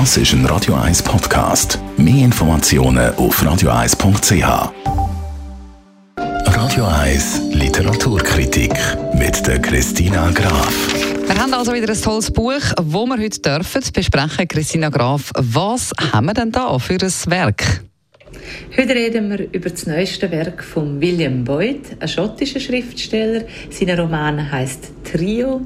Das 0.00 0.16
ist 0.16 0.32
ein 0.32 0.44
Radio 0.46 0.74
1 0.74 1.04
Podcast. 1.04 1.78
Mehr 1.96 2.24
Informationen 2.24 3.14
auf 3.14 3.40
radio1.ch. 3.40 4.72
Radio 6.16 6.84
1 6.84 7.42
Literaturkritik 7.52 8.72
mit 9.14 9.46
der 9.46 9.62
Christina 9.62 10.32
Graf. 10.32 10.92
Wir 11.28 11.36
haben 11.36 11.54
also 11.54 11.72
wieder 11.72 11.88
ein 11.88 12.02
tolles 12.02 12.28
Buch, 12.32 12.58
das 12.76 12.84
wir 12.84 13.18
heute 13.18 13.40
dürfen 13.40 13.82
besprechen. 13.94 14.48
Christina 14.48 14.88
Graf, 14.88 15.30
was 15.36 15.92
haben 16.12 16.26
wir 16.26 16.34
denn 16.34 16.50
da 16.50 16.76
für 16.80 16.94
ein 16.94 17.12
Werk? 17.26 17.84
Heute 18.76 18.94
reden 18.96 19.30
wir 19.30 19.46
über 19.52 19.70
das 19.70 19.86
neueste 19.86 20.28
Werk 20.32 20.64
von 20.64 21.00
William 21.00 21.44
Boyd, 21.44 21.82
ein 22.00 22.08
schottischer 22.08 22.58
Schriftsteller. 22.58 23.44
Sein 23.70 23.96
Roman 23.96 24.50
heißt 24.50 24.90
Trio. 25.04 25.60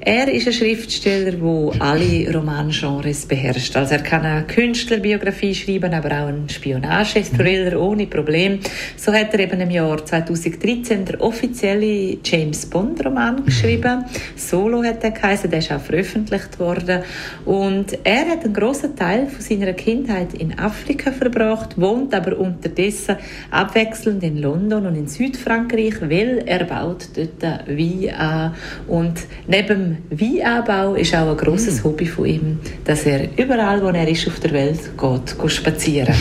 Er 0.00 0.30
ist 0.30 0.46
ein 0.46 0.52
Schriftsteller, 0.52 1.32
der 1.32 1.82
alle 1.82 2.32
Romangenres 2.32 3.24
beherrscht. 3.24 3.74
Also 3.76 3.94
er 3.94 4.02
kann 4.02 4.24
eine 4.24 4.46
Künstlerbiografie 4.46 5.54
schreiben, 5.54 5.94
aber 5.94 6.08
auch 6.08 6.28
einen 6.28 6.48
Spionage-Thriller 6.48 7.80
ohne 7.80 8.06
Problem. 8.06 8.60
So 8.96 9.12
hat 9.12 9.32
er 9.32 9.40
eben 9.40 9.60
im 9.60 9.70
Jahr 9.70 10.04
2013 10.04 11.06
der 11.06 11.20
offizielle 11.20 12.18
James 12.22 12.66
Bond-Roman 12.66 13.46
geschrieben. 13.46 14.04
Solo 14.36 14.84
hat 14.84 15.02
er 15.02 15.12
geheißen, 15.12 15.50
der 15.50 15.60
ist 15.60 15.72
auch 15.72 15.80
veröffentlicht 15.80 16.60
worden. 16.60 17.02
Und 17.46 17.98
er 18.04 18.28
hat 18.28 18.44
einen 18.44 18.52
großen 18.52 18.94
Teil 18.94 19.26
von 19.26 19.40
seiner 19.40 19.72
Kindheit 19.72 20.34
in 20.34 20.58
Afrika 20.58 21.10
verbracht, 21.10 21.80
wohnt 21.80 22.14
aber 22.14 22.38
unterdessen 22.38 23.16
abwechselnd 23.50 24.22
in 24.22 24.36
London 24.36 24.86
und 24.86 24.94
in 24.94 25.08
Südfrankreich, 25.08 26.02
weil 26.02 26.42
er 26.44 26.64
baut 26.64 27.08
dort 27.16 27.42
Wein 27.66 28.14
an. 28.14 28.54
Und 28.86 29.20
neben 29.46 29.95
Weinanbau 30.10 30.94
ist 30.94 31.14
auch 31.14 31.30
ein 31.30 31.36
grosses 31.36 31.82
mm. 31.82 31.84
Hobby 31.84 32.06
von 32.06 32.26
ihm, 32.26 32.58
dass 32.84 33.04
er 33.04 33.28
überall, 33.38 33.82
wo 33.82 33.88
er 33.88 34.08
ist 34.08 34.26
auf 34.26 34.40
der 34.40 34.52
Welt 34.52 34.80
geht, 34.98 35.38
geht 35.38 35.50
spazieren. 35.50 36.14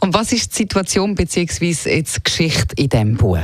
Und 0.00 0.14
was 0.14 0.32
ist 0.32 0.52
die 0.52 0.62
Situation 0.62 1.14
bzw. 1.14 1.74
die 2.02 2.22
Geschichte 2.22 2.74
in 2.76 2.88
diesem 2.88 3.16
Buch? 3.16 3.38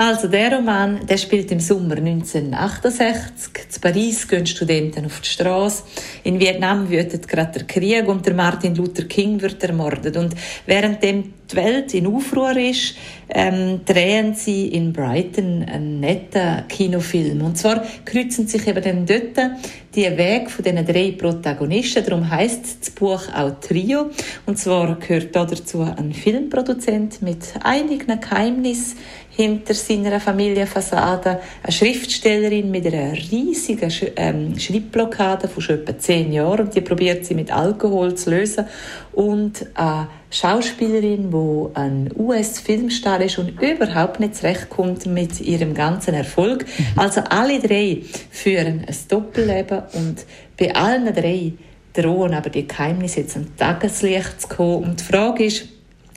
Also 0.00 0.28
der 0.28 0.52
Roman, 0.52 1.04
der 1.08 1.16
spielt 1.16 1.50
im 1.50 1.58
Sommer 1.58 1.96
1968. 1.96 3.50
In 3.74 3.80
Paris 3.80 4.28
gehen 4.28 4.46
Studenten 4.46 5.06
auf 5.06 5.20
die 5.20 5.28
Straße. 5.28 5.82
In 6.22 6.38
Vietnam 6.38 6.88
wütet 6.88 7.26
gerade 7.26 7.58
der 7.58 7.66
Krieg 7.66 8.06
und 8.06 8.24
der 8.24 8.34
Martin 8.34 8.76
Luther 8.76 9.06
King 9.06 9.40
wird 9.40 9.60
ermordet. 9.64 10.16
Und 10.16 10.36
während 10.66 11.02
die 11.50 11.56
Welt 11.56 11.94
in 11.94 12.06
Aufruhr 12.06 12.56
ist, 12.56 12.94
ähm, 13.30 13.80
drehen 13.84 14.34
sie 14.34 14.68
in 14.68 14.92
Brighton 14.92 15.64
einen 15.64 16.00
netten 16.00 16.66
Kinofilm. 16.68 17.42
Und 17.42 17.58
zwar 17.58 17.82
kreuzen 18.04 18.46
sich 18.46 18.66
eben 18.66 18.82
dann 18.82 19.06
dort 19.06 19.50
die 19.94 20.04
Wege 20.04 20.48
von 20.48 20.64
diesen 20.64 20.86
drei 20.86 21.12
Protagonisten. 21.12 22.04
Darum 22.04 22.30
heißt 22.30 22.80
das 22.80 22.90
Buch 22.90 23.22
auch 23.34 23.52
Trio. 23.60 24.10
Und 24.46 24.58
zwar 24.58 24.96
gehört 24.98 25.34
dazu 25.34 25.82
ein 25.82 26.12
Filmproduzent 26.12 27.22
mit 27.22 27.54
einigen 27.62 28.20
Geheimnissen 28.20 28.98
hinter 29.38 29.72
seiner 29.72 30.18
Familienfassade 30.18 31.38
eine 31.62 31.72
Schriftstellerin 31.72 32.72
mit 32.72 32.86
einer 32.86 33.12
riesigen 33.12 33.88
Sch 33.88 34.06
ähm, 34.16 34.58
Schreibblockade 34.58 35.46
von 35.46 35.62
schon 35.62 35.76
etwa 35.76 35.96
zehn 35.96 36.32
Jahren 36.32 36.66
und 36.66 36.74
die 36.74 36.80
probiert 36.80 37.24
sie 37.24 37.36
mit 37.36 37.52
Alkohol 37.52 38.16
zu 38.16 38.30
lösen 38.30 38.66
und 39.12 39.64
eine 39.74 40.08
Schauspielerin, 40.30 41.30
die 41.30 41.76
ein 41.76 42.10
US-Filmstar 42.16 43.20
ist 43.22 43.38
und 43.38 43.60
überhaupt 43.60 44.20
nicht 44.20 44.36
zurechtkommt 44.36 45.06
mit 45.06 45.40
ihrem 45.40 45.74
ganzen 45.74 46.14
Erfolg. 46.14 46.66
Mhm. 46.66 46.84
Also 46.98 47.22
alle 47.22 47.60
drei 47.60 48.02
führen 48.30 48.84
ein 48.86 48.96
Doppelleben 49.08 49.82
und 49.94 50.26
bei 50.58 50.74
allen 50.74 51.14
drei 51.14 51.52
drohen 51.94 52.34
aber 52.34 52.50
die 52.50 52.68
Geheimnisse 52.68 53.20
jetzt 53.20 53.36
am 53.36 53.56
Tageslicht 53.56 54.42
zu 54.42 54.48
kommen. 54.48 54.84
Und 54.84 55.00
die 55.00 55.04
Frage 55.04 55.44
ist, 55.44 55.66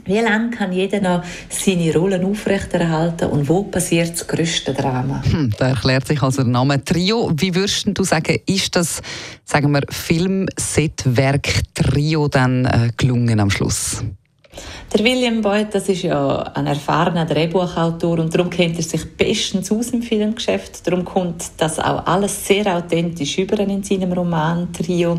wie 0.05 0.19
lange 0.19 0.51
kann 0.51 0.71
jeder 0.71 1.01
noch 1.01 1.23
seine 1.49 1.93
Rollen 1.93 2.25
aufrechterhalten 2.25 3.29
und 3.29 3.47
wo 3.47 3.63
passiert 3.63 4.11
das 4.11 4.27
größte 4.27 4.73
Drama? 4.73 5.21
Hm, 5.23 5.51
da 5.57 5.69
erklärt 5.69 6.07
sich 6.07 6.21
also 6.21 6.43
der 6.43 6.51
Name 6.51 6.83
Trio. 6.83 7.31
Wie 7.35 7.53
würdest 7.53 7.87
du 7.87 8.03
sagen, 8.03 8.39
ist 8.45 8.75
das, 8.75 9.01
sagen 9.45 9.71
wir, 9.71 9.81
Filmsetwerk 9.89 11.73
Trio 11.73 12.27
dann 12.27 12.65
äh, 12.65 12.89
gelungen 12.97 13.39
am 13.39 13.49
Schluss? 13.49 14.03
Der 14.93 15.05
William 15.05 15.41
Boyd, 15.41 15.73
das 15.73 15.87
ist 15.87 16.01
ja 16.01 16.39
ein 16.53 16.67
erfahrener 16.67 17.25
Drehbuchautor 17.25 18.19
und 18.19 18.35
darum 18.35 18.49
kennt 18.49 18.75
er 18.75 18.83
sich 18.83 19.15
bestens 19.15 19.71
aus 19.71 19.91
im 19.91 20.01
Filmgeschäft. 20.01 20.85
Darum 20.85 21.05
kommt 21.05 21.43
das 21.57 21.79
auch 21.79 22.05
alles 22.05 22.45
sehr 22.45 22.75
authentisch 22.75 23.37
über 23.37 23.57
in 23.59 23.83
seinem 23.83 24.11
Roman 24.11 24.73
Trio. 24.73 25.17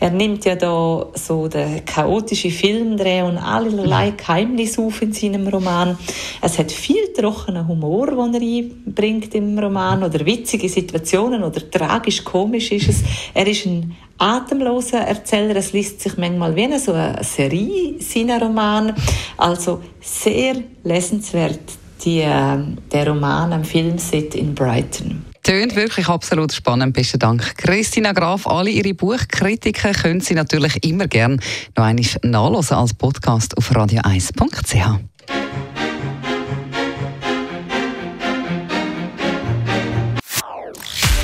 Er 0.00 0.10
nimmt 0.10 0.46
ja 0.46 0.56
da 0.56 1.06
so 1.14 1.46
den 1.46 1.84
chaotischen 1.84 2.50
Filmdreh 2.50 3.20
und 3.22 3.36
allerlei 3.36 4.12
Geheimnisse 4.12 4.80
auf 4.80 5.02
in 5.02 5.12
seinem 5.12 5.46
Roman. 5.46 5.98
Es 6.40 6.58
hat 6.58 6.72
viel 6.72 7.12
trockenen 7.12 7.68
Humor, 7.68 8.06
den 8.06 8.34
er 8.34 8.40
einbringt 8.40 9.34
im 9.34 9.58
Roman 9.58 10.02
oder 10.02 10.24
witzige 10.24 10.70
Situationen 10.70 11.44
oder 11.44 11.70
tragisch-komisch 11.70 12.72
ist 12.72 12.88
es. 12.88 13.02
Er 13.34 13.46
ist 13.46 13.66
ein 13.66 13.94
atemloser 14.16 15.00
Erzähler. 15.00 15.56
Es 15.56 15.74
liest 15.74 16.00
sich 16.00 16.16
manchmal 16.16 16.56
wie 16.56 16.64
eine, 16.64 16.78
so 16.78 16.92
eine 16.92 17.22
Serie 17.22 18.00
seiner 18.00 18.40
Roman. 18.40 18.94
Also 19.36 19.82
sehr 20.00 20.56
lesenswert 20.82 21.60
die, 22.04 22.20
äh, 22.20 22.58
der 22.90 23.06
Roman 23.06 23.52
am 23.52 23.64
Filmset 23.64 24.34
in 24.34 24.54
Brighton. 24.54 25.29
Tönt 25.42 25.74
wirklich 25.74 26.08
absolut 26.08 26.52
spannend. 26.52 26.94
Besten 26.94 27.18
Dank. 27.18 27.56
Christina 27.56 28.12
Graf, 28.12 28.46
alle 28.46 28.70
Ihre 28.70 28.94
Buchkritiken 28.94 29.92
können 29.92 30.20
Sie 30.20 30.34
natürlich 30.34 30.84
immer 30.84 31.06
gerne 31.06 31.38
noch 31.76 31.84
einmal 31.84 32.04
nachlesen 32.22 32.76
als 32.76 32.94
Podcast 32.94 33.56
auf 33.56 33.70
radio1.ch. 33.70 35.00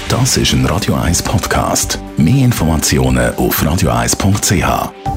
Das 0.08 0.36
ist 0.36 0.52
ein 0.52 0.64
Radio 0.66 0.94
1 0.94 1.22
Podcast. 1.22 1.98
Mehr 2.16 2.44
Informationen 2.44 3.34
auf 3.34 3.62
radio1.ch. 3.62 5.15